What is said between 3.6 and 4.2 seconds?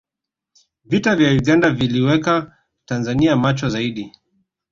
zaidi